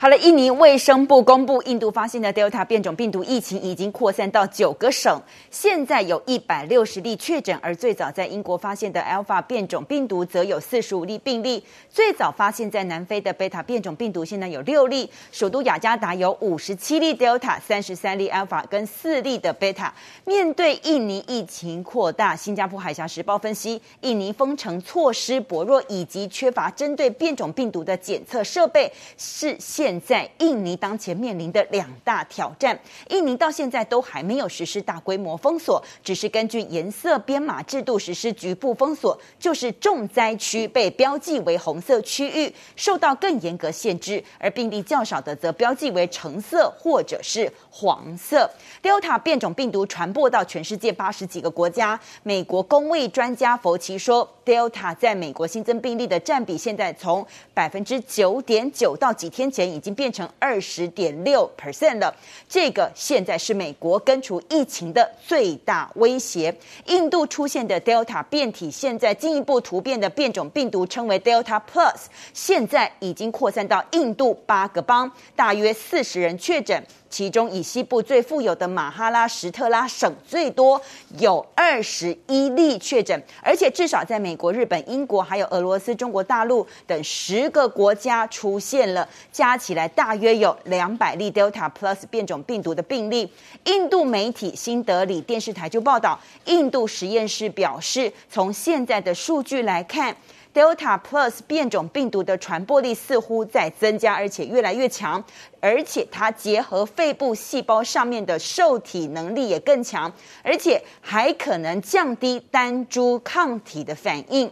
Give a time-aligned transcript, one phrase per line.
[0.00, 5.20] 好了，印尼卫生部公布，印度发现的 Delta 变种病毒疫情已经扩散到九个省，
[5.50, 11.64] 现在有一百六十例确诊，而最早在英国发现的 Alpha 变种病毒则有四十五例病例。
[11.90, 19.92] 最早发现在南非的贝塔变种病毒现在有六例，首都雅加达有五十七例 Delta，三十三例 Alpha 跟四例的贝塔。
[20.24, 29.87] 面对印尼疫情扩大，新加坡海峡时报分析，印尼封城措施薄弱以及缺乏针对变种病毒的检测设备是现。
[29.88, 48.50] 现在印尼当前面临的两大挑战，印尼到现在都还没有实施大规模封锁，只是根据颜色编码制度实施局部封锁，就是重灾区被标记为红色区域，受到更严格限制，而病例较少的则标记为橙色或者是黄色。
[48.82, 59.68] Delta 变种病毒传播到全世界八十几个国家，美国公卫专家佛奇说，Delta 在美国新增病例的占比现在从百分之九点九到几天前。
[59.68, 62.12] 已已经变成二十点六 percent 了，
[62.48, 66.52] 这个现在是美国根除疫情的最大威胁。
[66.86, 71.94] 印度出现的 Delta 变体，现在进一步突变的变种病毒称为 Delta Plus，
[72.34, 76.82] 现在已经扩散到印度八个邦，大约四十人确诊。
[77.10, 80.80] 其中以西部最富有的马哈拉什特拉省最多，
[81.18, 93.32] 有二十一例确诊，而且至少在美国、日本、英国还有俄罗斯、中国大陆等十个国家出现了，加起来大约有两百例 Delta Plus 变种病毒的病例。
[93.64, 100.16] 印度媒体新德里电视台就报道，印度实验室表示，从现在的数据来看。
[100.54, 105.22] Delta Plus 变种病毒的传播力似乎在增加，而且越来越强，
[105.60, 114.50] 而且它结合肺部细胞上面的受体能力也更强，而且还可能降低单株抗体的反应。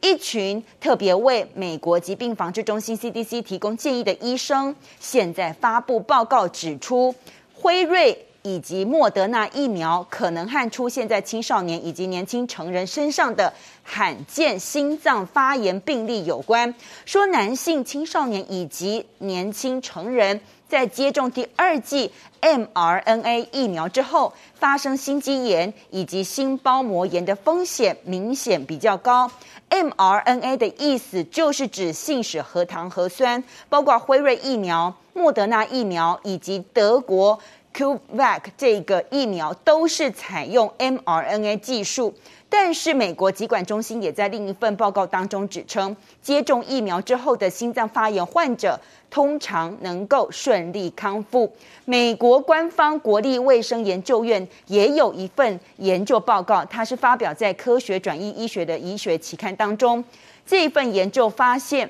[0.00, 7.12] 一群特别为美国疾病防治中心 CDC 提供建议的医生，现在发布报告指出，
[7.52, 8.27] 辉瑞。
[8.48, 16.74] 以及莫德纳疫苗可能和出现在青少年以及年轻成人身上的罕见心脏发炎病例有关。
[17.04, 22.10] 说男性、青少年以及年轻成人在接种第二剂
[22.40, 29.30] mRNA 疫苗之后，发生心肌炎以及心包膜炎的风险明显比较高。
[29.68, 37.38] mRNA 的意思就是指信使核糖核酸，包括辉瑞疫苗、莫德纳疫苗以及德国。
[37.74, 42.12] CureVac 这个疫苗都是采用 mRNA 技术，
[42.48, 51.52] 但是美国疾管中心也在另一份报告当中指称，接种疫苗之后的心脏发炎患者通常能够顺利康复。
[51.84, 60.02] 美国官方国立卫生研究院也有一份研究报告，它是发表在《科学转移医学》的医学期刊当中。
[60.44, 61.88] 这一份研究发现，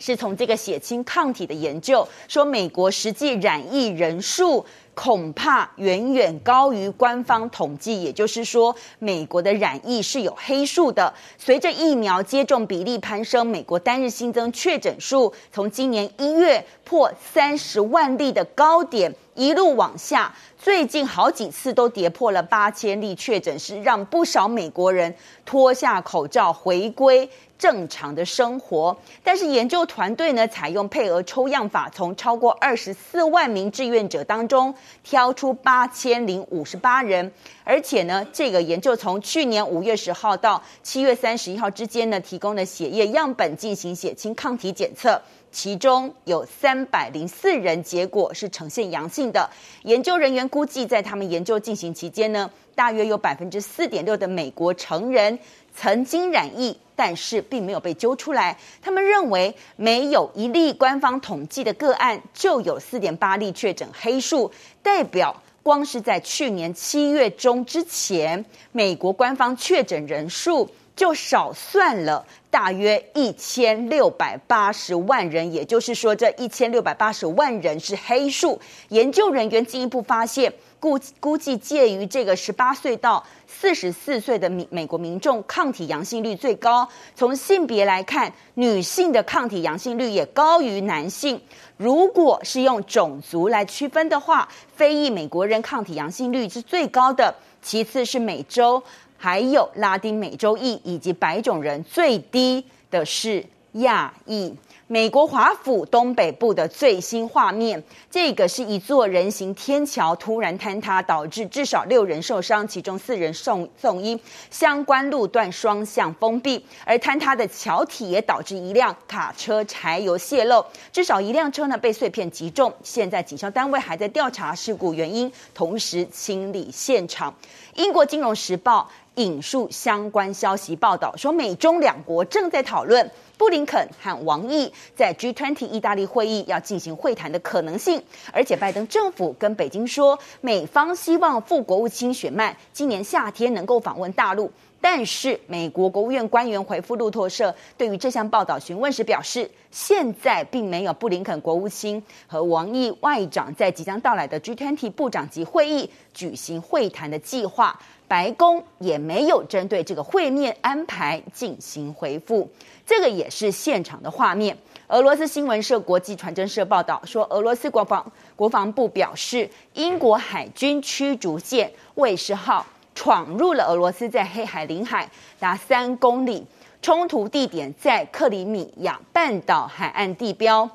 [0.00, 4.64] 是从这个血清抗体的研究说，美国实际染疫人数。
[4.94, 11.12] 恐怕远远高于官方统计，也就是说，美国的染疫是有黑数的。
[11.36, 27.28] 随着疫苗接种比例攀升，美国单日新增确诊数从今年一月破三十万例的高点一路往下，最近好几次都跌破了八千例确诊，是让不少美国人脱下口罩回归。
[27.56, 37.30] 正常的生活，但是研究团队呢，采用配额抽样法，从超过二十四万名志愿者当中挑出八千零五十八人，
[37.64, 45.20] 而且呢，这个研究从去年五月十号到七月三十一号之间呢，提供的血液样本进行血清抗体检测，
[45.52, 49.50] 其中有三百零四人结果是呈现阳性的。
[49.82, 55.38] 研究人员估计，在他们研究进行期间呢，大约有百分之四点六的美国成人
[55.76, 56.78] 曾经染疫。
[56.96, 58.56] 但是并没有被揪出来。
[58.80, 64.48] 他们认为，没有一例官方统计的个案，就有四点八例确诊黑数，
[64.80, 65.34] 代表
[65.64, 72.24] 光是在去年七月中之前，美国官方确诊人数就少算了
[72.54, 75.52] 大约一千六百八十万人。
[75.52, 78.60] 也就是说，这一千六百八十万人是黑数。
[78.90, 80.52] 研究人员进一步发现。
[80.84, 86.86] 估估计介于这个十八岁到四十四岁的美美国民众抗体阳性率最高。
[87.16, 91.40] 从性别来看，女性的抗体阳性率也高于男性。
[91.78, 94.46] 如果是用种族来区分的话，
[94.76, 98.82] 非裔美国人抗体阳性率是最高的，其次是美洲，
[99.16, 104.54] 还有拉丁美洲裔以及白种人，最低一的是亚裔。
[104.86, 114.20] 美国华府东北部的最新画面，这个是一座人行天桥突然坍塌，导致至少六人受伤，其中四人送送医，
[114.50, 116.62] 相关路段双向封闭。
[116.84, 122.70] 而坍塌的桥体也导致一辆卡车柴油泄漏，至少一辆车呢被碎片击中。
[122.82, 127.34] 现在警消单位还在调查事故原因，同时清理现场。
[127.76, 133.10] 英国金融时报引述相关消息报道说，美中两国正在讨论。
[133.36, 138.02] 布林肯和王毅在 G20 意大利会议要进行会谈的可能性，
[138.32, 144.52] 而且拜登政府跟北京说，美方希望副国务卿雪曼今年夏天能够访问大陆。
[144.84, 157.80] 但是美国国务院官员回复路透社，对于这项报道询问时表示，现在并没有布林肯国务卿和王毅外长在即将到来的 G20 部长级会议举行会谈的计划。
[158.06, 162.46] 白宫也没有针对这个会面安排进行回复。
[162.84, 164.54] 这个也是现场的画面。
[164.88, 176.46] 俄罗斯新闻社国际传真社报道说，俄罗斯国防国防部表示，英国海军驱逐舰卫士号闯入了俄罗斯在黑海领海达三公里，
[176.80, 180.68] 冲突地点在克里米亚半岛海岸地标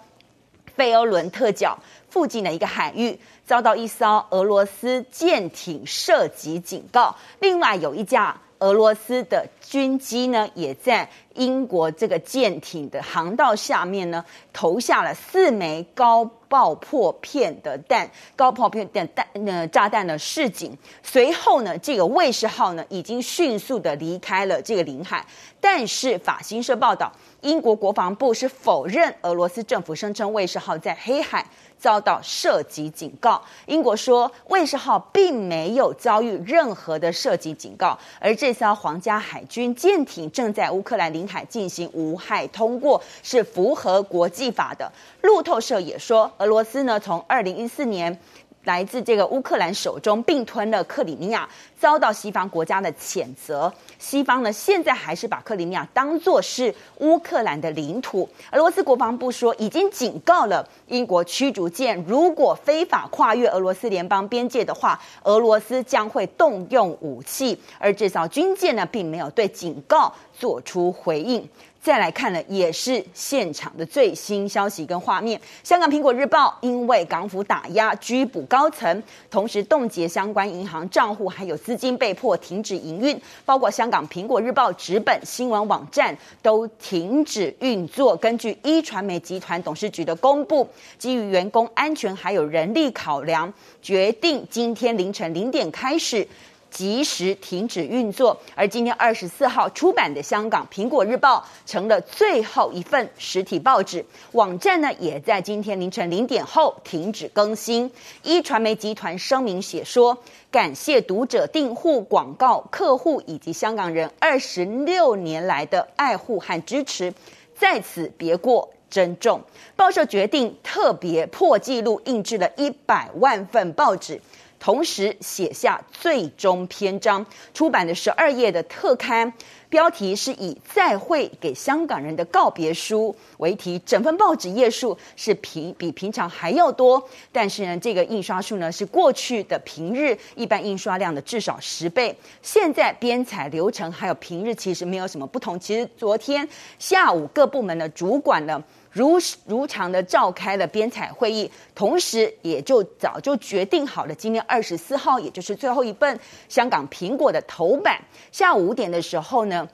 [0.75, 1.77] 费欧伦特角
[2.09, 7.15] 附近的一个海域，遭到一艘俄罗斯舰艇射击警告。
[7.39, 8.35] 另外有一架。
[8.61, 20.77] 俄罗斯的军机呢，也在英国这个舰艇的航道下面呢，投下了四枚高爆破片的弹，高炮片弹弹呃炸弹的示警。
[21.01, 25.25] 随后呢，这个卫士号呢，已经迅速的离开了这个领海。
[25.61, 31.45] 但是法新社报道，英国国防部是否认俄罗斯政府声称卫士号在黑海。
[31.79, 33.41] 遭到射击警告。
[33.65, 44.91] 英国说，卫士号并没有遭遇任何的射击警告，而这艘皇家海军舰艇正在乌克兰领海进行无害通过，是符合国际法的。
[45.21, 48.19] 路透社也说，俄罗斯呢，从二零一四年。
[48.65, 51.47] 来自这个乌克兰手中并吞了克里米亚，
[51.79, 53.71] 遭到西方国家的谴责。
[53.97, 58.27] 西方呢，现在还是把克里米亚当作是乌克兰的领土。
[58.51, 67.59] 俄罗斯国防部说，已经警告了英国驱逐舰，如果非法跨越俄罗斯联邦边界的话，俄罗斯将会动用武器。
[67.79, 71.47] 而这艘军舰呢，并没有对警告做出回应。
[71.81, 75.39] 再来看了，也是现场的最新消息跟画面。
[75.63, 88.15] 香港苹果日报因为港府打压拘捕高层，同时冻结相关银行账户，还有资金被迫停止营运，包括香港苹果日报纸本新闻网站都停止运作。
[88.17, 90.67] 根据壹传媒集团董事局的公布，
[90.97, 96.27] 基于员工安全还有人力考量，决定今天凌晨零点开始。
[96.69, 107.91] 及时停止运作，而今天二十四号出版的香港《苹果日报》成了最后一份实体报纸，网站呢也在今天凌晨零点后停止更新。
[108.23, 110.17] 一传媒集团声明写说
[110.51, 117.13] ：“感谢读者、订户、广告客户以及香港人二十六年来的爱护和支持，
[117.55, 119.41] 在此别过珍重。”
[119.75, 124.21] 报社决定特别破纪录印制了一百万份报纸。
[124.59, 129.31] 同时写下最终篇章，出版的十二页的特刊，
[129.69, 133.81] 标题是以“再会给香港人的告别书”为题。
[133.85, 137.01] 整份报纸页数是平比平常还要多，
[137.31, 142.13] 但是呢，这个印刷数呢是过去的平日一般印刷量的至少十倍。
[142.41, 145.57] 现在编采流程还有平日其实没有什么不同。
[145.57, 146.47] 其实昨天
[146.77, 148.61] 下午各部门的主管呢。
[148.91, 159.67] 如如常的召开了编采会议，同时也就早就决定好了，今天二十四号，也就是最后一份香港苹果的头版，下午五点的时候呢，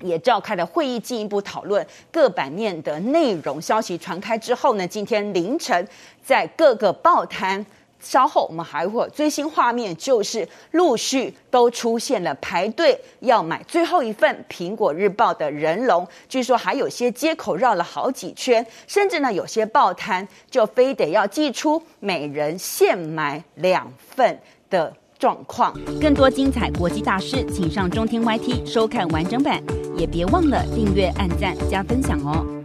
[0.00, 3.60] 也召开了会议，进一步讨论各版面的内容。
[3.60, 5.88] 消息传开之后呢，今天凌晨
[6.22, 7.64] 在各个报摊。
[8.02, 16.06] 稍后我们还会有最新画面，就是陆续都出现了排队要买最后一份《苹果日报》的人龙。
[16.28, 25.72] 据说还有些街口绕了好几圈，甚至呢有些报摊就非得要寄出每人限买两份的状况。
[26.00, 29.62] 更多精彩国际大师，请上中天 YT 收看完整版，
[29.96, 32.61] 也别忘了订阅、按赞、加分享哦。